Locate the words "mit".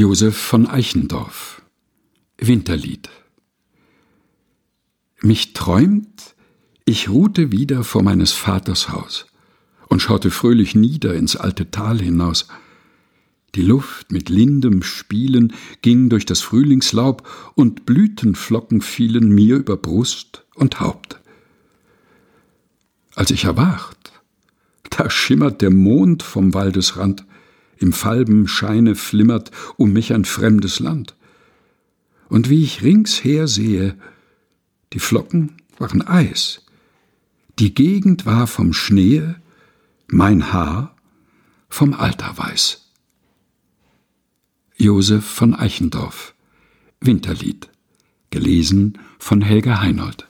14.10-14.30